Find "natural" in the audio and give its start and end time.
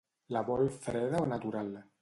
1.37-1.75